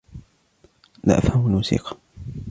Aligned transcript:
لا 1.03 1.17
أفهم 1.17 1.45
الموسيقى. 1.45 1.97